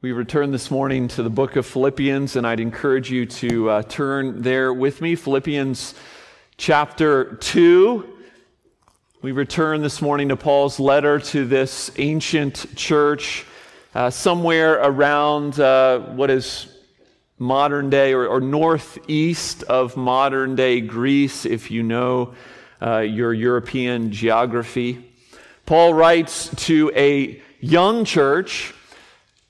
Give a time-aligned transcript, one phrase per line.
[0.00, 3.82] We return this morning to the book of Philippians, and I'd encourage you to uh,
[3.82, 5.16] turn there with me.
[5.16, 5.92] Philippians
[6.56, 8.08] chapter 2.
[9.22, 13.44] We return this morning to Paul's letter to this ancient church,
[13.92, 16.72] uh, somewhere around uh, what is
[17.40, 22.34] modern day or, or, northeast of modern day Greece, if you know
[22.80, 25.12] uh, your European geography.
[25.66, 28.74] Paul writes to a young church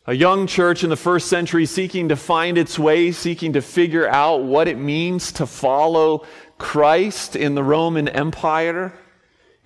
[0.08, 4.08] a young church in the first century seeking to find its way, seeking to figure
[4.08, 6.24] out what it means to follow
[6.56, 8.94] Christ in the Roman Empire,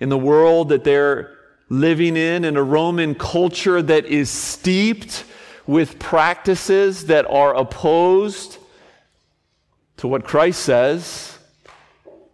[0.01, 1.33] in the world that they're
[1.69, 5.23] living in, in a Roman culture that is steeped
[5.65, 8.57] with practices that are opposed
[9.95, 11.39] to what Christ says,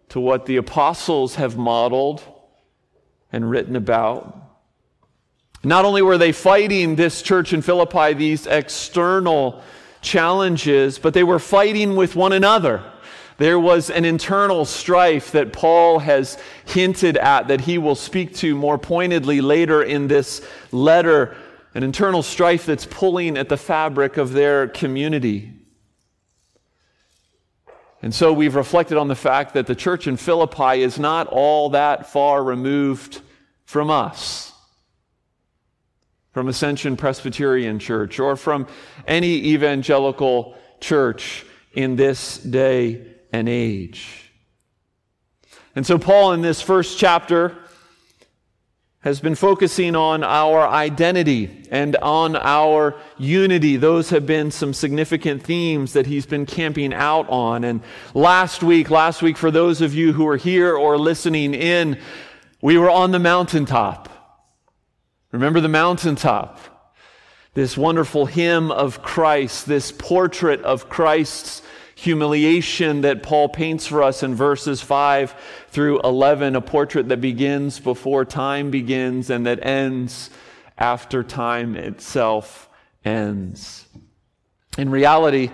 [0.09, 2.23] to what the apostles have modeled
[3.31, 4.48] and written about.
[5.63, 9.61] Not only were they fighting this church in Philippi, these external
[10.01, 12.81] challenges, but they were fighting with one another.
[13.37, 18.55] There was an internal strife that Paul has hinted at that he will speak to
[18.55, 21.35] more pointedly later in this letter,
[21.73, 25.53] an internal strife that's pulling at the fabric of their community.
[28.01, 31.71] And so we've reflected on the fact that the church in Philippi is not all
[31.71, 33.21] that far removed
[33.65, 34.48] from us
[36.31, 38.67] from Ascension Presbyterian Church or from
[39.07, 44.31] any evangelical church in this day and age.
[45.75, 47.55] And so, Paul, in this first chapter,
[49.01, 53.77] has been focusing on our identity and on our unity.
[53.77, 57.63] Those have been some significant themes that he's been camping out on.
[57.63, 57.81] And
[58.13, 61.97] last week, last week, for those of you who are here or listening in,
[62.61, 64.08] we were on the mountaintop.
[65.31, 66.59] Remember the mountaintop,
[67.53, 71.61] this wonderful hymn of Christ, this portrait of Christ's
[71.93, 75.35] humiliation that Paul paints for us in verses 5
[75.67, 80.29] through 11, a portrait that begins before time begins and that ends
[80.77, 82.69] after time itself
[83.03, 83.85] ends.
[84.77, 85.51] In reality,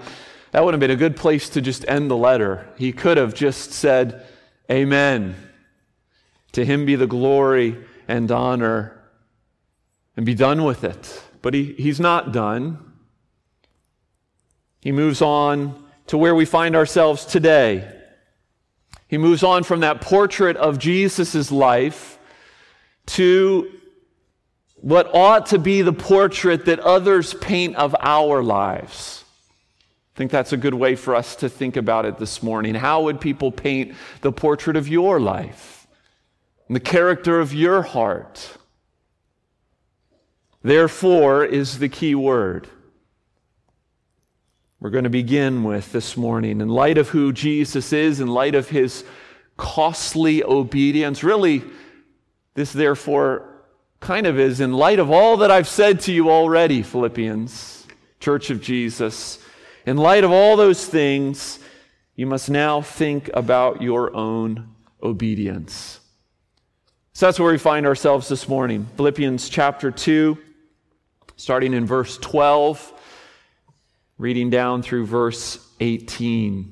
[0.51, 2.65] that would have been a good place to just end the letter.
[2.77, 4.25] He could have just said,
[4.71, 5.35] Amen.
[6.53, 8.94] To him be the glory and honor
[10.15, 11.21] and be done with it.
[11.41, 12.93] But he, he's not done.
[14.81, 17.91] He moves on to where we find ourselves today.
[19.07, 22.17] He moves on from that portrait of Jesus' life
[23.07, 23.71] to
[24.75, 29.23] what ought to be the portrait that others paint of our lives.
[30.15, 32.75] I think that's a good way for us to think about it this morning.
[32.75, 35.87] How would people paint the portrait of your life
[36.67, 38.57] and the character of your heart?
[40.65, 42.67] Therefore is the key word.
[44.79, 46.59] We're going to begin with this morning.
[46.59, 49.03] In light of who Jesus is, in light of his
[49.57, 51.61] costly obedience, really,
[52.55, 53.47] this therefore
[53.99, 57.85] kind of is in light of all that I've said to you already, Philippians,
[58.19, 59.37] Church of Jesus.
[59.85, 61.59] In light of all those things,
[62.15, 64.73] you must now think about your own
[65.03, 65.99] obedience.
[67.13, 68.87] So that's where we find ourselves this morning.
[68.97, 70.39] Philippians chapter 2
[71.35, 72.93] starting in verse 12,
[74.17, 76.71] reading down through verse 18.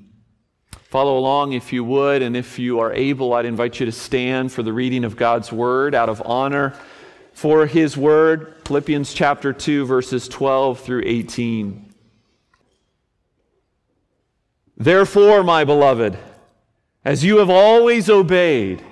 [0.72, 4.51] Follow along if you would, and if you are able, I'd invite you to stand
[4.51, 6.74] for the reading of God's word out of honor
[7.34, 8.56] for his word.
[8.66, 11.94] Philippians chapter 2, verses 12 through 18.
[14.78, 16.18] Therefore, my beloved,
[17.03, 18.84] as you have always obeyed,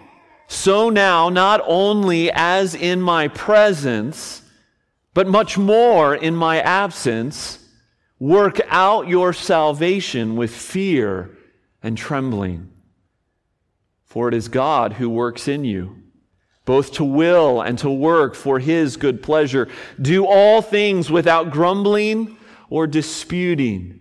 [0.48, 4.42] so now, not only as in my presence,
[5.14, 7.60] but much more in my absence,
[8.20, 11.38] work out your salvation with fear
[11.82, 12.70] and trembling.
[14.06, 15.98] For it is God who works in you,
[16.66, 19.68] both to will and to work for his good pleasure.
[20.02, 22.38] Do all things without grumbling
[22.70, 24.01] or disputing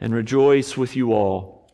[0.00, 1.70] and rejoice with you all.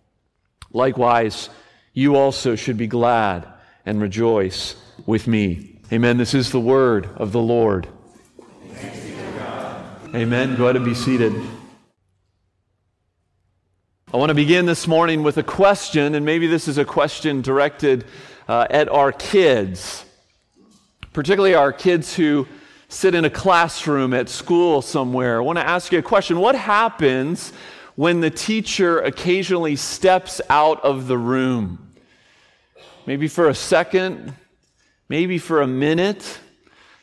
[0.73, 1.51] Likewise,
[1.93, 3.47] you also should be glad
[3.85, 4.77] and rejoice
[5.07, 5.81] with me.
[5.93, 6.17] Amen.
[6.17, 7.89] This is the word of the Lord.
[10.15, 10.57] Amen.
[10.57, 11.33] Go ahead and be seated.
[14.13, 17.41] I want to begin this morning with a question, and maybe this is a question
[17.41, 18.05] directed
[18.47, 20.05] uh, at our kids,
[21.15, 22.47] particularly our kids who
[22.91, 25.39] sit in a classroom at school somewhere.
[25.39, 26.41] I want to ask you a question.
[26.41, 27.55] What happens
[27.97, 31.93] when the teacher occasionally steps out of the room?
[33.07, 34.35] Maybe for a second,
[35.09, 36.39] maybe for a minute.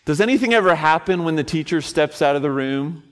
[0.06, 3.04] Does anything ever happen when the teacher steps out of the room?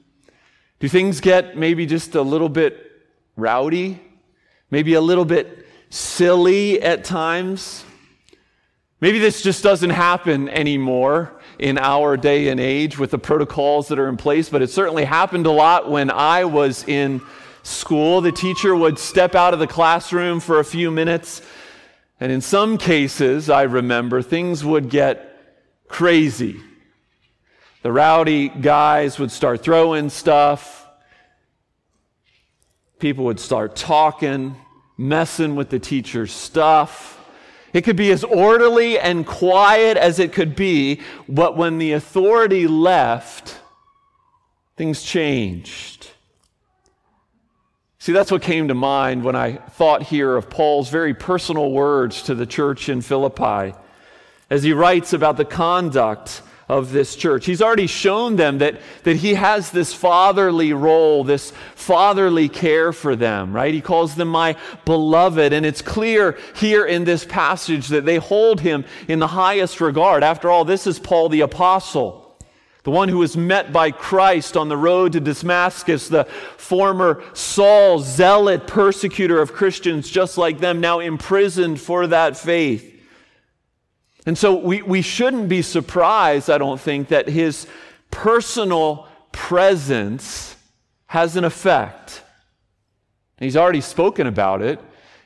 [0.80, 2.92] Do things get maybe just a little bit
[3.36, 4.02] rowdy,
[4.72, 7.84] maybe a little bit silly at times.
[9.00, 14.00] Maybe this just doesn't happen anymore in our day and age with the protocols that
[14.00, 17.22] are in place, but it certainly happened a lot when I was in
[17.68, 18.22] school.
[18.22, 21.42] The teacher would step out of the classroom for a few minutes,
[22.20, 25.24] and in some cases, I remember, things would get
[25.88, 26.60] crazy.
[27.84, 30.88] The rowdy guys would start throwing stuff.
[33.00, 34.56] People would start talking,
[34.98, 37.14] messing with the teacher's stuff.
[37.74, 42.68] It could be as orderly and quiet as it could be, but when the authority
[42.68, 43.60] left,
[44.76, 45.97] things changed.
[48.08, 52.22] See, that's what came to mind when I thought here of Paul's very personal words
[52.22, 53.78] to the church in Philippi
[54.50, 57.46] as he writes about the conduct of this church.
[57.46, 63.14] He's already shown them that, that he has this fatherly role, this fatherly care for
[63.18, 63.74] them, right?
[63.74, 64.56] He calls them my
[64.86, 65.52] beloved.
[65.52, 70.24] And it's clear here in this passage that they hold him in the highest regard.
[70.24, 72.27] After all, this is Paul the apostle.
[72.88, 78.00] The one who was met by Christ on the road to Damascus, the former Saul,
[78.00, 82.98] zealot persecutor of Christians just like them, now imprisoned for that faith.
[84.26, 87.68] And so we, we shouldn't be surprised, I don't think, that his
[88.10, 90.56] personal presence
[91.08, 92.24] has an effect.
[93.38, 94.80] He's already spoken about it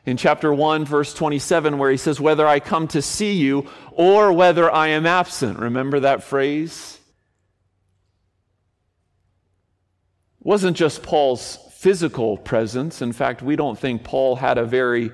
[0.04, 4.34] in chapter 1, verse 27, where he says, Whether I come to see you or
[4.34, 5.60] whether I am absent.
[5.60, 6.98] Remember that phrase?
[10.31, 13.02] It wasn't just Paul's physical presence.
[13.02, 15.12] In fact, we don't think Paul had a very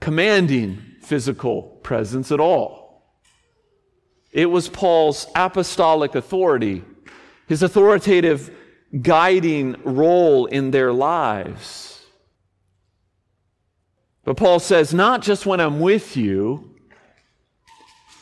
[0.00, 3.02] commanding physical presence at all.
[4.30, 6.84] It was Paul's apostolic authority,
[7.46, 8.54] his authoritative
[9.02, 12.04] guiding role in their lives.
[14.24, 16.76] But Paul says, not just when I'm with you,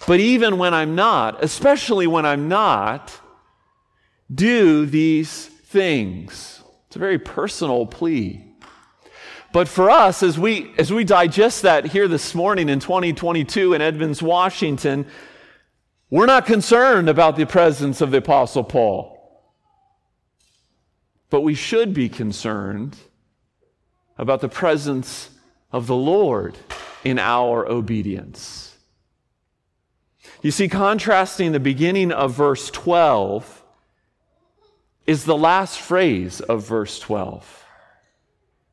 [0.07, 3.13] but even when I'm not, especially when I'm not,
[4.33, 6.63] do these things.
[6.87, 8.43] It's a very personal plea.
[9.53, 13.83] But for us, as we, as we digest that here this morning in 2022 in
[13.83, 15.07] Edmonds, Washington,
[16.09, 19.13] we're not concerned about the presence of the Apostle Paul.
[21.31, 22.97] But we should be concerned
[24.17, 25.31] about the presence
[25.73, 26.57] of the Lord
[27.03, 28.77] in our obedience.
[30.43, 33.56] You see, contrasting the beginning of verse 12
[35.07, 37.65] is the last phrase of verse 12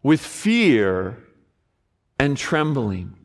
[0.02, 1.18] with fear
[2.20, 3.16] and trembling.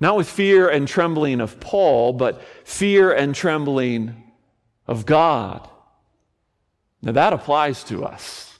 [0.00, 4.16] Not with fear and trembling of Paul, but fear and trembling
[4.88, 5.68] of God.
[7.02, 8.58] Now that applies to us.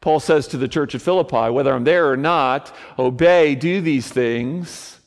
[0.00, 4.08] Paul says to the church at Philippi, whether I'm there or not, obey, do these
[4.08, 5.00] things.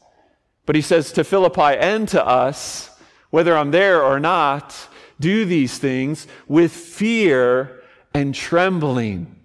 [0.68, 2.91] But he says to Philippi and to us,
[3.32, 4.76] whether I'm there or not,
[5.20, 7.82] do these things with fear
[8.14, 9.36] and trembling.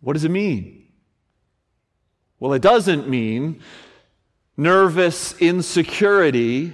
[0.00, 0.86] What does it mean?
[2.38, 3.60] Well, it doesn't mean
[4.56, 6.72] nervous insecurity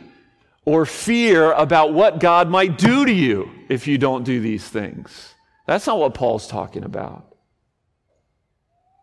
[0.65, 5.35] or fear about what God might do to you if you don't do these things.
[5.67, 7.37] That's not what Paul's talking about.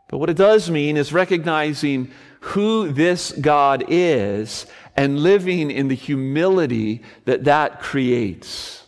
[0.09, 4.65] But what it does mean is recognizing who this God is
[4.99, 8.83] and living in the humility that that creates.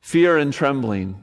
[0.00, 1.22] Fear and trembling,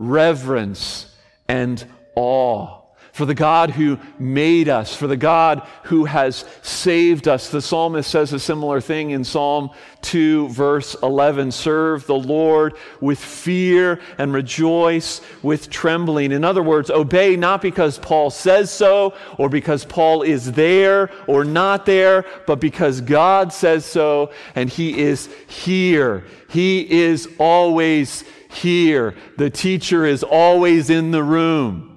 [0.00, 1.14] reverence
[1.46, 1.86] and
[2.16, 2.83] awe
[3.14, 7.48] for the God who made us, for the God who has saved us.
[7.48, 9.70] The psalmist says a similar thing in Psalm
[10.02, 16.32] 2, verse 11 Serve the Lord with fear and rejoice with trembling.
[16.32, 21.44] In other words, obey not because Paul says so or because Paul is there or
[21.44, 26.24] not there, but because God says so and he is here.
[26.50, 29.14] He is always here.
[29.38, 31.93] The teacher is always in the room.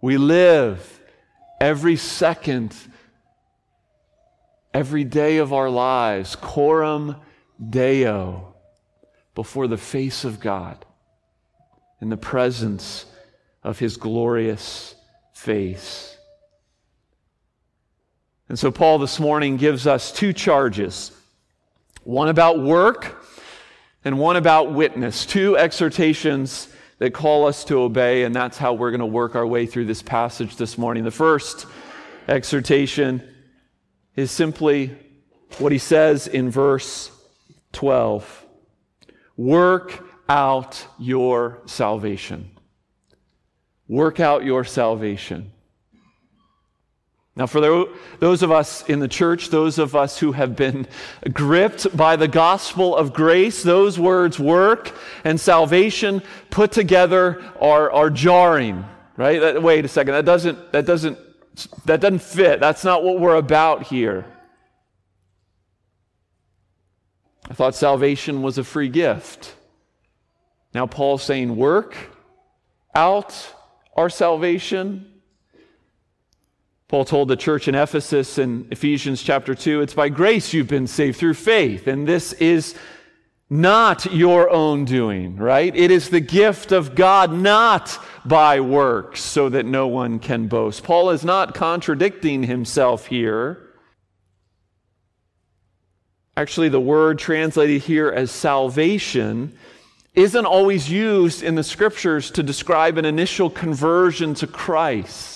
[0.00, 1.00] We live
[1.60, 2.74] every second
[4.76, 7.16] every day of our lives, coram
[7.70, 8.54] deo,
[9.34, 10.84] before the face of God,
[11.98, 13.06] in the presence
[13.64, 14.94] of his glorious
[15.32, 16.18] face.
[18.50, 21.10] And so, Paul this morning gives us two charges
[22.04, 23.26] one about work
[24.04, 28.90] and one about witness, two exhortations that call us to obey, and that's how we're
[28.90, 31.04] going to work our way through this passage this morning.
[31.04, 31.66] The first
[32.28, 33.22] exhortation
[34.14, 34.96] is simply
[35.58, 37.10] what he says in verse
[37.72, 38.44] 12
[39.36, 42.50] Work out your salvation.
[43.86, 45.52] Work out your salvation.
[47.36, 47.86] Now, for
[48.18, 50.86] those of us in the church, those of us who have been
[51.34, 58.08] gripped by the gospel of grace, those words, work and salvation, put together are, are
[58.08, 58.86] jarring,
[59.18, 59.38] right?
[59.38, 61.18] That, wait a second, that doesn't, that, doesn't,
[61.84, 62.58] that doesn't fit.
[62.58, 64.24] That's not what we're about here.
[67.50, 69.54] I thought salvation was a free gift.
[70.72, 71.94] Now, Paul's saying, work
[72.94, 73.54] out
[73.94, 75.15] our salvation.
[76.88, 80.86] Paul told the church in Ephesus in Ephesians chapter 2 it's by grace you've been
[80.86, 82.76] saved through faith, and this is
[83.50, 85.74] not your own doing, right?
[85.74, 90.84] It is the gift of God, not by works, so that no one can boast.
[90.84, 93.62] Paul is not contradicting himself here.
[96.36, 99.56] Actually, the word translated here as salvation
[100.14, 105.35] isn't always used in the scriptures to describe an initial conversion to Christ.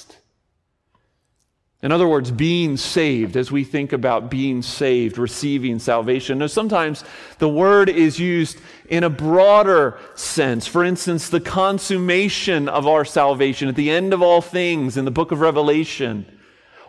[1.82, 6.38] In other words, being saved, as we think about being saved, receiving salvation.
[6.38, 7.04] Now, sometimes
[7.38, 8.60] the word is used
[8.90, 10.66] in a broader sense.
[10.66, 15.10] For instance, the consummation of our salvation at the end of all things in the
[15.10, 16.26] book of Revelation.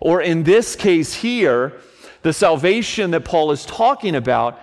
[0.01, 1.73] Or in this case here,
[2.23, 4.59] the salvation that Paul is talking about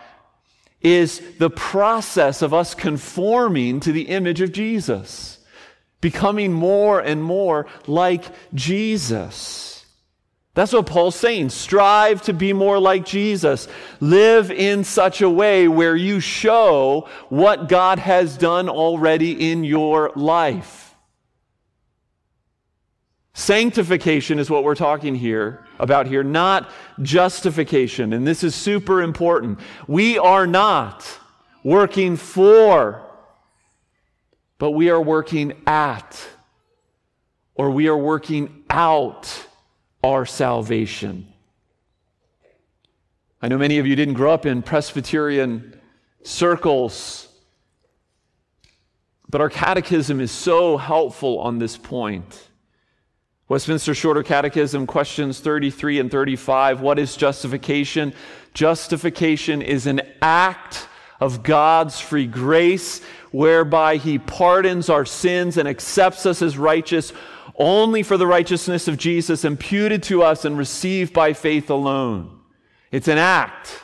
[0.83, 5.39] is the process of us conforming to the image of Jesus,
[6.03, 9.78] becoming more and more like Jesus.
[10.59, 11.51] That's what Paul's saying.
[11.51, 13.69] Strive to be more like Jesus.
[14.01, 20.11] Live in such a way where you show what God has done already in your
[20.17, 20.97] life.
[23.35, 26.69] Sanctification is what we're talking here about here, not
[27.03, 28.13] justification.
[28.13, 29.61] And this is super important.
[29.87, 31.09] We are not
[31.63, 33.07] working for,
[34.59, 36.21] but we are working at,
[37.55, 39.45] or we are working out
[40.03, 41.33] our salvation.
[43.41, 45.79] I know many of you didn't grow up in Presbyterian
[46.23, 47.29] circles,
[49.29, 52.49] but our catechism is so helpful on this point.
[53.49, 56.81] Westminster Shorter Catechism, questions 33 and 35.
[56.81, 58.13] What is justification?
[58.53, 60.87] Justification is an act
[61.21, 67.13] of God's free grace whereby He pardons our sins and accepts us as righteous
[67.57, 72.39] only for the righteousness of Jesus imputed to us and received by faith alone.
[72.93, 73.83] It's an act.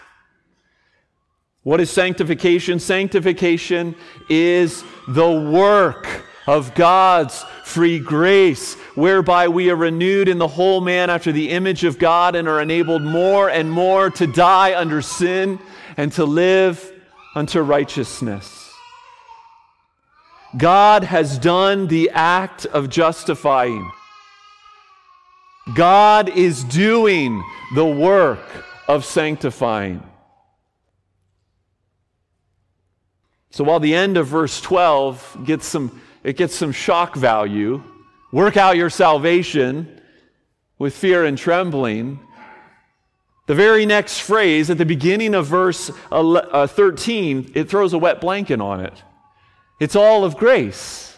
[1.64, 2.79] What is sanctification?
[2.79, 3.97] Sanctification
[4.29, 6.07] is the work
[6.47, 11.85] of God's free grace, whereby we are renewed in the whole man after the image
[11.85, 15.59] of God and are enabled more and more to die under sin
[15.97, 16.94] and to live
[17.35, 18.71] unto righteousness.
[20.57, 23.91] God has done the act of justifying.
[25.75, 27.43] God is doing
[27.75, 28.47] the work
[28.87, 30.03] of sanctifying.
[33.50, 37.83] So while the end of verse 12 gets some, it gets some shock value,
[38.33, 40.00] work out your salvation
[40.79, 42.19] with fear and trembling.
[43.47, 48.21] The very next phrase at the beginning of verse uh, 13, it throws a wet
[48.21, 49.03] blanket on it.
[49.81, 51.17] It's all of grace.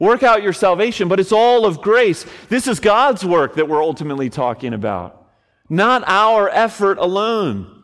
[0.00, 2.26] Work out your salvation, but it's all of grace.
[2.48, 5.30] This is God's work that we're ultimately talking about,
[5.68, 7.76] not our effort alone.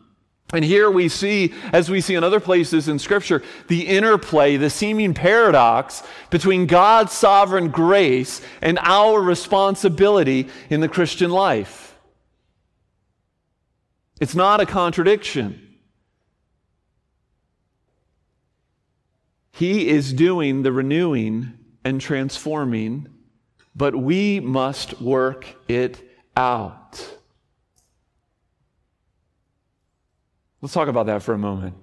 [0.53, 4.69] And here we see, as we see in other places in Scripture, the interplay, the
[4.69, 11.96] seeming paradox between God's sovereign grace and our responsibility in the Christian life.
[14.19, 15.63] It's not a contradiction.
[19.51, 23.07] He is doing the renewing and transforming,
[23.75, 26.01] but we must work it
[26.35, 27.17] out.
[30.61, 31.75] Let's talk about that for a moment.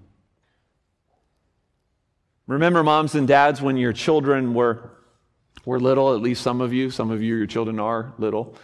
[2.47, 4.91] Remember, moms and dads, when your children were,
[5.65, 8.57] were little, at least some of you, some of you, your children are little,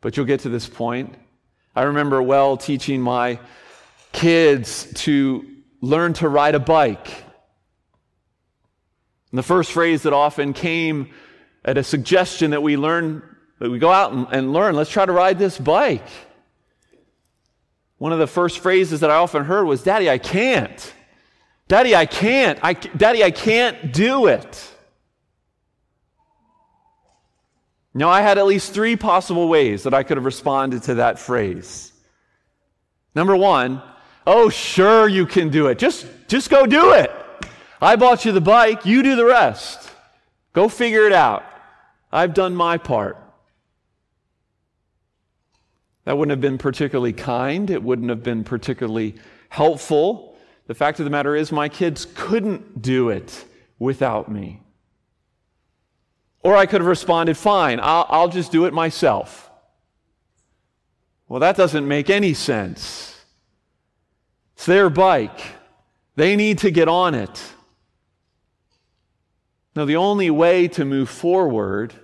[0.00, 1.14] but you'll get to this point.
[1.76, 3.40] I remember well teaching my
[4.12, 5.44] kids to
[5.80, 7.08] learn to ride a bike.
[9.30, 11.10] And the first phrase that often came
[11.64, 13.22] at a suggestion that we learn,
[13.58, 16.06] that we go out and, and learn, let's try to ride this bike.
[17.98, 20.92] One of the first phrases that I often heard was, Daddy, I can't.
[21.66, 22.58] Daddy, I can't.
[22.62, 24.73] I, Daddy, I can't do it.
[27.96, 31.18] Now, I had at least three possible ways that I could have responded to that
[31.18, 31.92] phrase.
[33.14, 33.80] Number one,
[34.26, 35.78] oh, sure, you can do it.
[35.78, 37.12] Just, just go do it.
[37.80, 39.90] I bought you the bike, you do the rest.
[40.52, 41.44] Go figure it out.
[42.10, 43.16] I've done my part.
[46.04, 47.70] That wouldn't have been particularly kind.
[47.70, 49.14] It wouldn't have been particularly
[49.50, 50.36] helpful.
[50.66, 53.44] The fact of the matter is, my kids couldn't do it
[53.78, 54.63] without me.
[56.44, 59.50] Or I could have responded, fine, I'll, I'll just do it myself.
[61.26, 63.18] Well, that doesn't make any sense.
[64.54, 65.40] It's their bike,
[66.16, 67.42] they need to get on it.
[69.74, 71.94] Now, the only way to move forward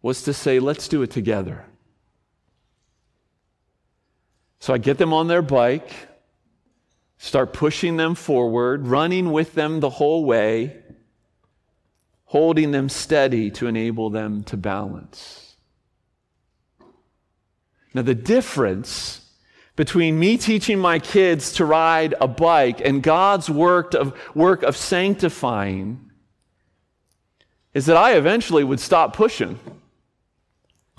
[0.00, 1.66] was to say, let's do it together.
[4.60, 5.90] So I get them on their bike,
[7.18, 10.81] start pushing them forward, running with them the whole way
[12.32, 15.54] holding them steady to enable them to balance.
[17.92, 19.20] Now, the difference
[19.76, 24.78] between me teaching my kids to ride a bike and God's work of, work of
[24.78, 26.10] sanctifying
[27.74, 29.58] is that I eventually would stop pushing.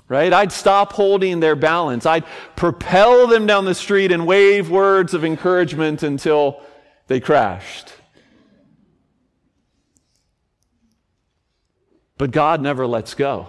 [0.06, 0.32] Right?
[0.32, 2.06] I'd stop holding their balance.
[2.06, 6.62] I'd propel them down the street and wave words of encouragement until
[7.08, 7.92] they crashed.
[12.16, 13.48] But God never lets go.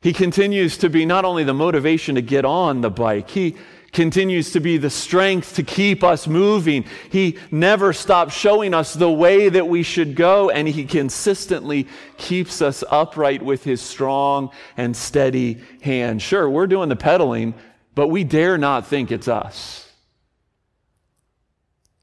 [0.00, 3.56] He continues to be not only the motivation to get on the bike, He
[3.92, 6.84] continues to be the strength to keep us moving.
[7.10, 12.60] He never stops showing us the way that we should go, and He consistently keeps
[12.60, 16.20] us upright with His strong and steady hand.
[16.20, 17.54] Sure, we're doing the pedaling,
[17.94, 19.85] but we dare not think it's us.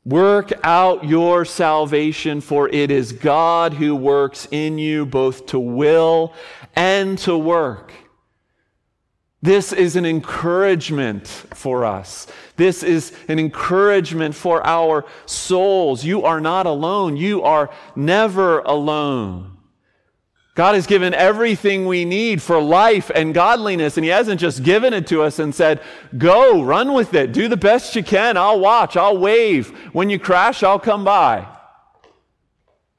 [0.05, 6.33] Work out your salvation, for it is God who works in you both to will
[6.75, 7.93] and to work.
[9.41, 12.27] This is an encouragement for us.
[12.55, 16.03] This is an encouragement for our souls.
[16.03, 17.17] You are not alone.
[17.17, 19.57] You are never alone.
[20.55, 24.93] God has given everything we need for life and godliness, and He hasn't just given
[24.93, 25.81] it to us and said,
[26.15, 29.69] Go, run with it, do the best you can, I'll watch, I'll wave.
[29.93, 31.47] When you crash, I'll come by.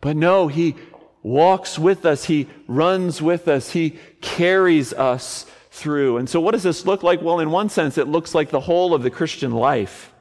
[0.00, 0.74] But no, He
[1.22, 6.16] walks with us, He runs with us, He carries us through.
[6.16, 7.22] And so, what does this look like?
[7.22, 10.12] Well, in one sense, it looks like the whole of the Christian life.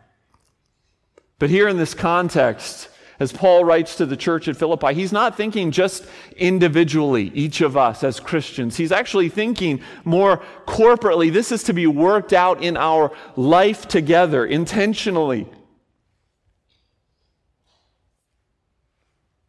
[1.39, 2.89] But here in this context,
[3.19, 7.77] as Paul writes to the church at Philippi, he's not thinking just individually, each of
[7.77, 8.77] us as Christians.
[8.77, 11.31] He's actually thinking more corporately.
[11.31, 15.47] This is to be worked out in our life together, intentionally.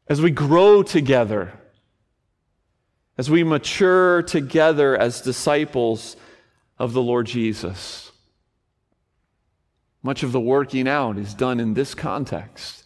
[0.07, 1.53] As we grow together,
[3.17, 6.17] as we mature together as disciples
[6.79, 8.13] of the Lord Jesus.
[10.03, 12.84] Much of the working out is done in this context.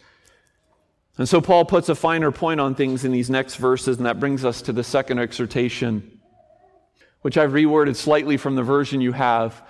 [1.18, 4.20] And so Paul puts a finer point on things in these next verses, and that
[4.20, 6.20] brings us to the second exhortation,
[7.22, 9.60] which I've reworded slightly from the version you have.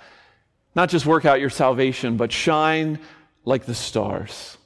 [0.75, 2.99] Not just work out your salvation, but shine
[3.45, 4.57] like the stars.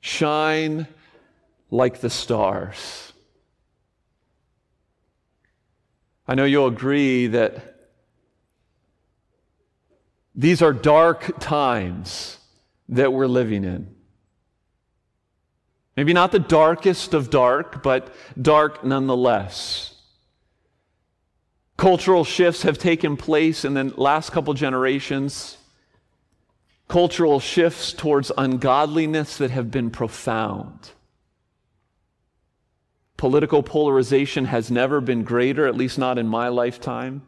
[0.00, 0.86] Shine
[1.70, 3.14] like the stars.
[6.28, 7.88] I know you'll agree that
[10.34, 12.36] these are dark times
[12.90, 13.95] that we're living in.
[15.96, 19.94] Maybe not the darkest of dark, but dark nonetheless.
[21.76, 25.56] Cultural shifts have taken place in the last couple generations.
[26.88, 30.90] Cultural shifts towards ungodliness that have been profound.
[33.16, 37.22] Political polarization has never been greater, at least not in my lifetime.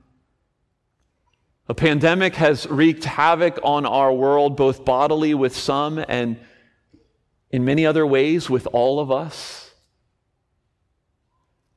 [1.68, 6.38] A pandemic has wreaked havoc on our world, both bodily with some and
[7.50, 9.72] in many other ways with all of us.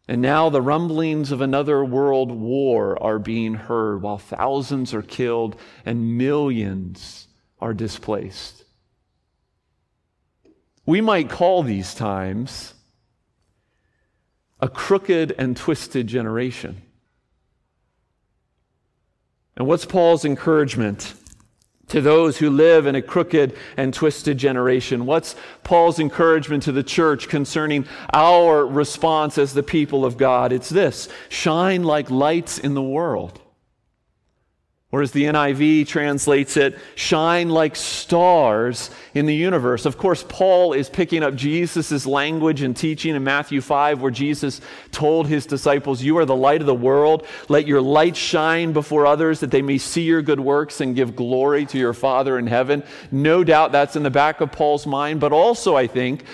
[0.08, 5.56] And now the rumblings of another world war are being heard while thousands are killed
[5.86, 7.28] and millions
[7.60, 8.66] are displaced.
[10.86, 12.74] We might call these times
[14.60, 16.82] a crooked and twisted generation.
[19.56, 21.14] And what's Paul's encouragement?
[21.92, 25.06] To those who live in a crooked and twisted generation?
[25.06, 30.54] What's Paul's encouragement to the church concerning our response as the people of God?
[30.54, 33.42] It's this shine like lights in the world.
[34.94, 39.86] Or as the NIV translates it, shine like stars in the universe.
[39.86, 44.60] Of course, Paul is picking up Jesus' language and teaching in Matthew 5, where Jesus
[44.92, 47.26] told his disciples, You are the light of the world.
[47.48, 51.16] Let your light shine before others that they may see your good works and give
[51.16, 52.84] glory to your Father in heaven.
[53.12, 56.26] No doubt that's in the back of Paul's mind, but also, I think,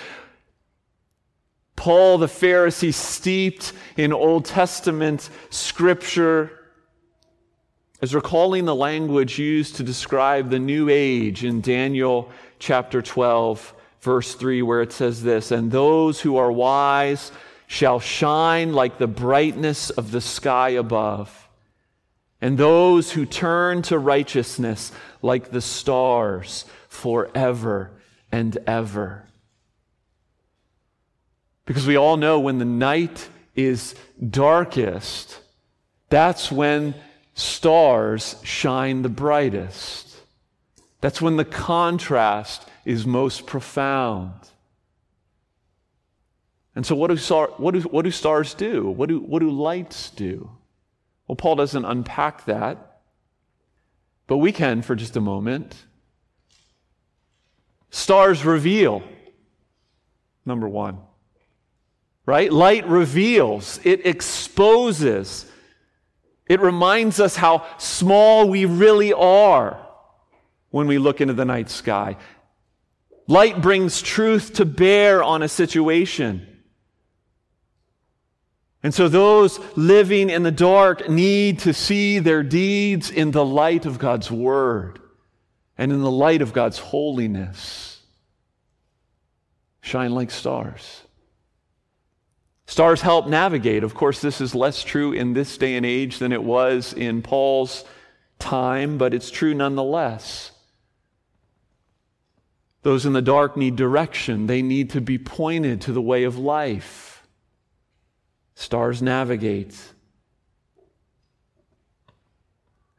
[1.76, 6.57] Paul the Pharisee, steeped in Old Testament scripture,
[8.00, 14.34] is recalling the language used to describe the new age in Daniel chapter 12, verse
[14.34, 17.32] 3, where it says this And those who are wise
[17.66, 21.48] shall shine like the brightness of the sky above,
[22.40, 27.90] and those who turn to righteousness like the stars forever
[28.30, 29.24] and ever.
[31.66, 33.94] Because we all know when the night is
[34.30, 35.40] darkest,
[36.08, 36.94] that's when
[37.38, 40.16] stars shine the brightest.
[41.00, 44.32] That's when the contrast is most profound.
[46.74, 48.88] And so, what do, star, what do, what do stars do?
[48.90, 50.50] What do, what do lights do?
[51.26, 53.00] Well, Paul doesn't unpack that,
[54.26, 55.76] but we can for just a moment.
[57.90, 59.02] Stars reveal,
[60.44, 60.98] number one.
[62.26, 62.52] Right?
[62.52, 65.47] Light reveals, it exposes.
[66.48, 69.78] It reminds us how small we really are
[70.70, 72.16] when we look into the night sky.
[73.26, 76.46] Light brings truth to bear on a situation.
[78.82, 83.84] And so those living in the dark need to see their deeds in the light
[83.86, 85.00] of God's Word
[85.76, 88.00] and in the light of God's holiness.
[89.80, 91.02] Shine like stars.
[92.78, 93.82] Stars help navigate.
[93.82, 97.22] Of course, this is less true in this day and age than it was in
[97.22, 97.84] Paul's
[98.38, 100.52] time, but it's true nonetheless.
[102.84, 106.38] Those in the dark need direction, they need to be pointed to the way of
[106.38, 107.26] life.
[108.54, 109.76] Stars navigate.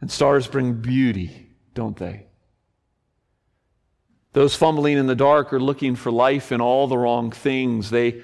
[0.01, 2.25] And stars bring beauty, don't they?
[4.33, 7.89] Those fumbling in the dark are looking for life in all the wrong things.
[7.89, 8.23] They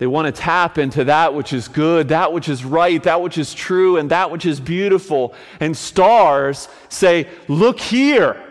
[0.00, 3.36] they want to tap into that which is good, that which is right, that which
[3.36, 5.34] is true, and that which is beautiful.
[5.60, 8.42] And stars say, Look here.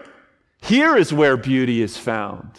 [0.61, 2.51] Here is where beauty is found.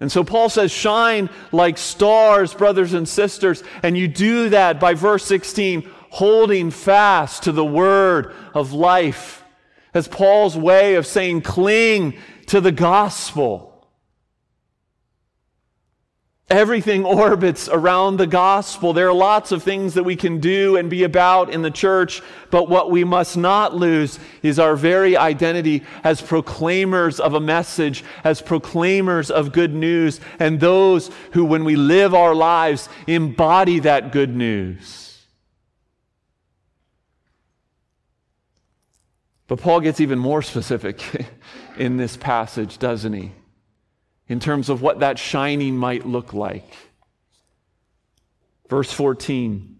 [0.00, 3.62] And so Paul says, Shine like stars, brothers and sisters.
[3.84, 9.44] And you do that by verse 16, holding fast to the word of life.
[9.94, 13.73] As Paul's way of saying, Cling to the gospel.
[16.50, 18.92] Everything orbits around the gospel.
[18.92, 22.22] There are lots of things that we can do and be about in the church,
[22.50, 28.04] but what we must not lose is our very identity as proclaimers of a message,
[28.24, 34.12] as proclaimers of good news, and those who, when we live our lives, embody that
[34.12, 35.04] good news.
[39.46, 41.02] But Paul gets even more specific
[41.78, 43.32] in this passage, doesn't he?
[44.28, 46.76] In terms of what that shining might look like.
[48.68, 49.78] Verse 14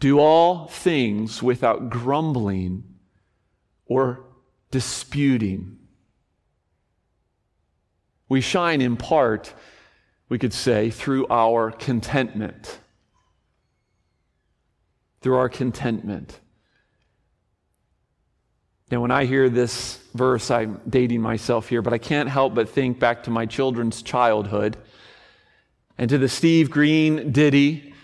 [0.00, 2.84] Do all things without grumbling
[3.86, 4.24] or
[4.70, 5.78] disputing.
[8.28, 9.52] We shine in part,
[10.30, 12.78] we could say, through our contentment.
[15.20, 16.40] Through our contentment.
[18.92, 22.68] Now, when I hear this verse, I'm dating myself here, but I can't help but
[22.68, 24.76] think back to my children's childhood
[25.96, 27.94] and to the Steve Green ditty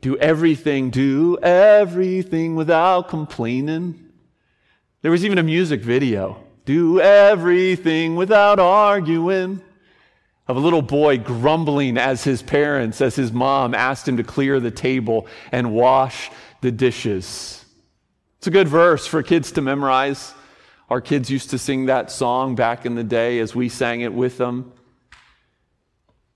[0.00, 4.12] do everything, do everything without complaining.
[5.00, 9.60] There was even a music video do everything without arguing
[10.46, 14.60] of a little boy grumbling as his parents, as his mom asked him to clear
[14.60, 16.30] the table and wash
[16.60, 17.61] the dishes.
[18.42, 20.34] It's a good verse for kids to memorize.
[20.90, 24.12] Our kids used to sing that song back in the day as we sang it
[24.12, 24.72] with them.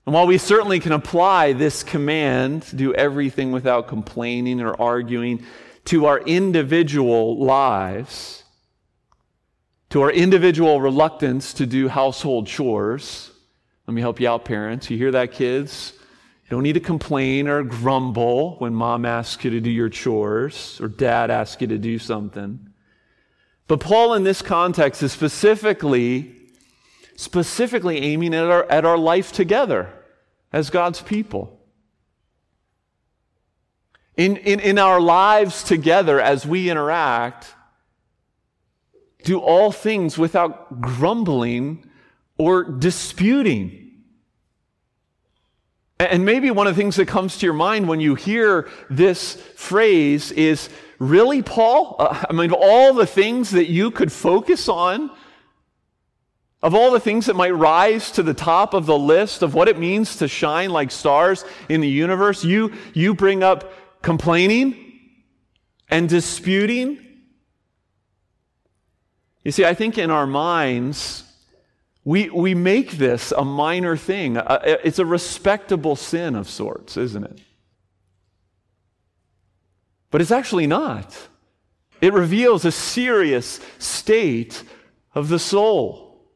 [0.05, 5.43] And while we certainly can apply this command, do everything without complaining or arguing,
[5.83, 8.45] to our individual lives,
[9.89, 13.31] to our individual reluctance to do household chores,
[13.85, 14.89] let me help you out, parents.
[14.89, 15.91] You hear that, kids?
[16.47, 20.79] You don't need to complain or grumble when mom asks you to do your chores
[20.79, 22.69] or dad asks you to do something.
[23.67, 26.33] But Paul, in this context, is specifically,
[27.17, 29.91] specifically aiming at our, at our life together
[30.53, 31.59] as God's people.
[34.15, 37.53] In, in, in our lives together as we interact,
[39.23, 41.85] do all things without grumbling
[42.37, 43.86] or disputing.
[45.99, 49.35] And maybe one of the things that comes to your mind when you hear this
[49.55, 51.95] phrase is really, Paul?
[51.97, 55.09] Uh, I mean, all the things that you could focus on,
[56.61, 59.67] of all the things that might rise to the top of the list of what
[59.67, 64.93] it means to shine like stars in the universe, you, you bring up complaining
[65.89, 66.99] and disputing.
[69.43, 71.23] You see, I think in our minds,
[72.07, 74.37] we, we make this a minor thing.
[74.63, 77.41] It's a respectable sin of sorts, isn't it?
[80.09, 81.27] But it's actually not.
[81.99, 84.63] It reveals a serious state
[85.15, 86.31] of the soul.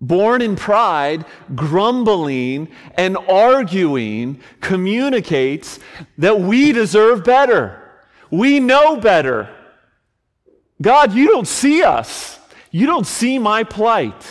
[0.00, 1.24] Born in pride,
[1.56, 5.80] grumbling and arguing communicates
[6.18, 7.82] that we deserve better.
[8.30, 9.52] We know better.
[10.80, 12.38] God, you don't see us.
[12.74, 14.26] You don't see my plight.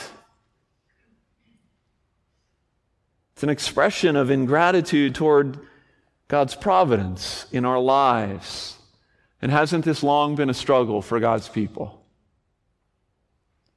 [3.31, 5.59] It's an expression of ingratitude toward
[6.27, 8.77] God's providence in our lives.
[9.41, 12.03] And hasn't this long been a struggle for God's people?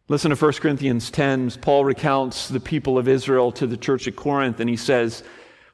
[0.09, 1.53] Listen to 1 Corinthians 10.
[1.61, 5.23] Paul recounts the people of Israel to the church at Corinth, and he says,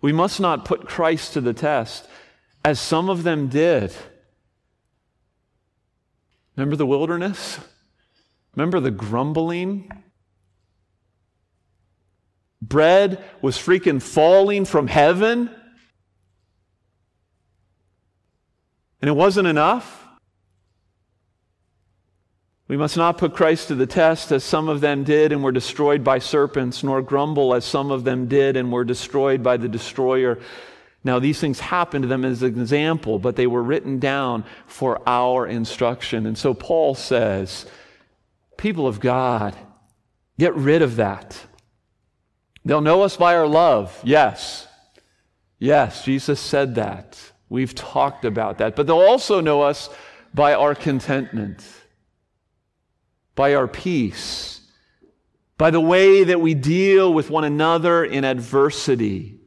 [0.03, 2.07] We must not put Christ to the test,
[2.63, 3.95] as some of them did.
[6.57, 7.59] Remember the wilderness?
[8.57, 9.91] Remember the grumbling?
[12.61, 15.51] Bread was freaking falling from heaven.
[19.01, 20.07] And it wasn't enough.
[22.69, 25.53] We must not put Christ to the test as some of them did and were
[25.53, 29.69] destroyed by serpents, nor grumble as some of them did and were destroyed by the
[29.69, 30.39] destroyer.
[31.05, 35.03] Now, these things happened to them as an example, but they were written down for
[35.07, 36.27] our instruction.
[36.27, 37.67] And so Paul says,
[38.63, 39.57] People of God,
[40.39, 41.37] get rid of that.
[42.65, 44.01] They'll know us by our love.
[44.05, 44.69] Yes.
[45.59, 47.19] Yes, Jesus said that.
[47.49, 48.77] We've talked about that.
[48.77, 49.91] But they'll also know us
[50.33, 51.67] by our contentment,
[53.35, 54.61] by our peace,
[55.59, 59.41] by the way that we deal with one another in adversity.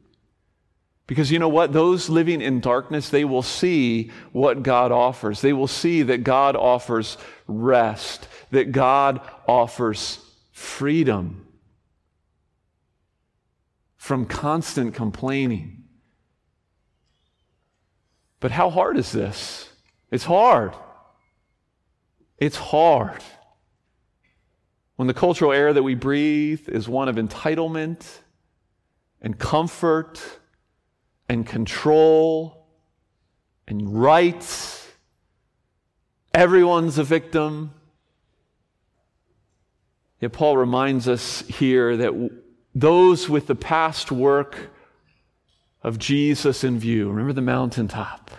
[1.06, 1.72] Because you know what?
[1.72, 5.40] Those living in darkness, they will see what God offers.
[5.40, 10.18] They will see that God offers rest that God offers
[10.52, 11.46] freedom
[13.96, 15.84] from constant complaining.
[18.40, 19.68] But how hard is this?
[20.10, 20.74] It's hard.
[22.38, 23.22] It's hard.
[24.96, 28.06] When the cultural air that we breathe is one of entitlement
[29.20, 30.22] and comfort
[31.28, 32.68] and control
[33.66, 34.88] and rights,
[36.32, 37.74] everyone's a victim.
[40.20, 42.30] Yet Paul reminds us here that
[42.74, 44.70] those with the past work
[45.82, 48.30] of Jesus in view, remember the mountaintop.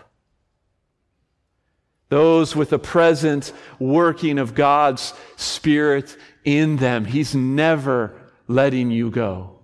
[2.09, 8.13] Those with the present working of God's Spirit in them, He's never
[8.47, 9.59] letting you go.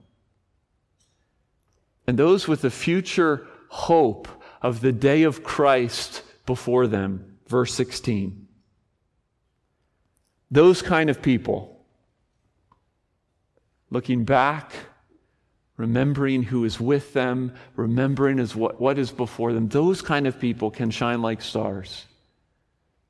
[2.06, 4.28] And those with the future hope
[4.62, 8.47] of the day of Christ before them, verse 16.
[10.52, 11.73] Those kind of people
[13.93, 14.73] looking back,
[15.77, 19.69] remembering who is with them, remembering is what, what is before them.
[19.69, 22.06] Those kind of people can shine like stars.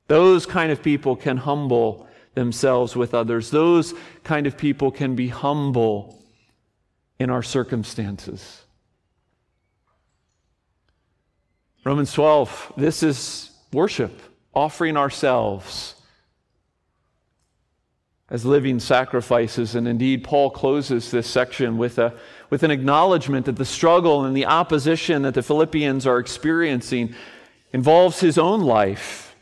[0.08, 3.50] Those kind of people can humble themselves with others.
[3.50, 3.94] Those
[4.24, 6.22] kind of people can be humble
[7.18, 8.62] in our circumstances.
[11.82, 14.20] Romans 12, this is worship,
[14.54, 15.93] offering ourselves
[18.30, 19.74] as living sacrifices.
[19.74, 22.14] And indeed, Paul closes this section with, a,
[22.50, 27.14] with an acknowledgement that the struggle and the opposition that the Philippians are experiencing
[27.72, 29.36] involves his own life.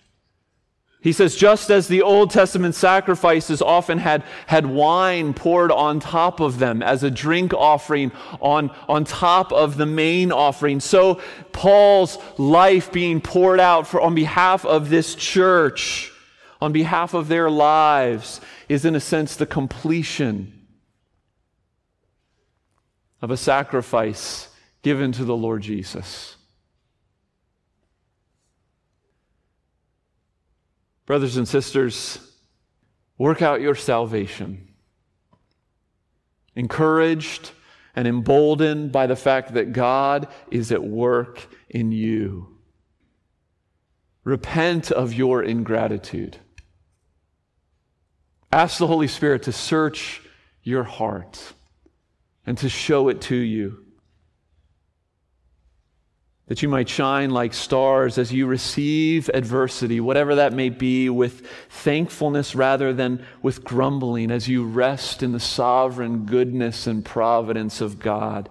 [1.03, 6.39] He says, just as the Old Testament sacrifices often had, had wine poured on top
[6.39, 12.19] of them as a drink offering on, on top of the main offering, so Paul's
[12.39, 16.12] life being poured out for, on behalf of this church,
[16.63, 20.65] on behalf of their lives, is, in a sense, the completion
[23.21, 24.49] of a sacrifice
[24.83, 26.37] given to the Lord Jesus.
[31.05, 32.21] Brothers and sisters,
[33.19, 34.69] work out your salvation.
[36.55, 37.51] Encouraged
[37.97, 42.57] and emboldened by the fact that God is at work in you.
[44.23, 46.39] Repent of your ingratitude.
[48.53, 50.21] Ask the Holy Spirit to search
[50.63, 51.55] your heart
[52.47, 53.83] and to show it to you
[56.53, 61.47] that you might shine like stars as you receive adversity, whatever that may be, with
[61.71, 67.99] thankfulness rather than with grumbling, as you rest in the sovereign goodness and providence of
[67.99, 68.51] God.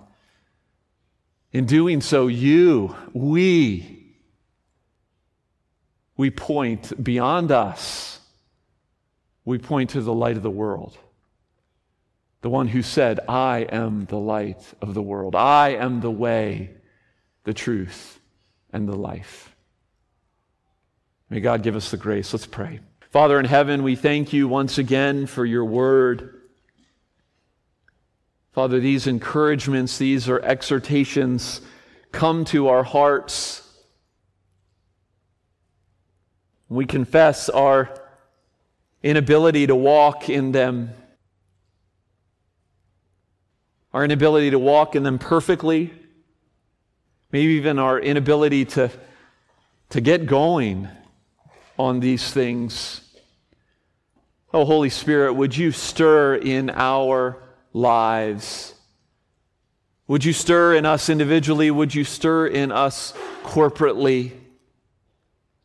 [1.52, 4.16] In doing so, you, we,
[6.18, 8.21] we point beyond us.
[9.46, 10.98] We point to the light of the world.
[12.42, 15.36] The one who said, I am the light of the world.
[15.36, 16.72] I am the way
[17.44, 18.20] the truth,
[18.72, 19.56] and the life.
[21.30, 22.34] May God give us the grace.
[22.34, 22.80] Let's pray.
[23.10, 26.42] Father in heaven, we thank you once again for your word.
[28.54, 31.62] Father, these encouragements, these are exhortations
[32.12, 33.68] come to our hearts.
[36.70, 37.94] We confess our
[39.04, 40.92] inability to walk in them,
[43.94, 45.92] our inability to walk in them perfectly
[47.32, 48.92] maybe even our inability to,
[49.90, 50.88] to get going
[51.80, 53.02] on these things.
[54.54, 57.42] Oh, Holy Spirit, would you stir in our
[57.74, 58.74] lives?
[60.08, 61.72] Would you stir in us individually?
[61.72, 64.34] Would you stir in us corporately?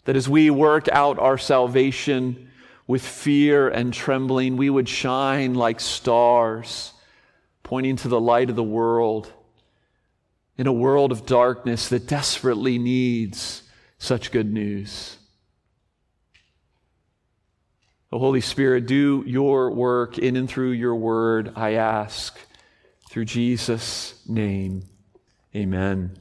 [0.05, 2.46] That as we work out our salvation
[2.87, 6.93] with fear and trembling, we would shine like stars,
[7.63, 9.33] pointing to the light of the world
[10.57, 13.63] in a world of darkness that desperately needs
[13.99, 15.17] such good news.
[18.11, 22.39] The Holy Spirit, do your work in and through your word, I ask.
[23.11, 24.85] Through Jesus' name,
[25.55, 26.17] amen.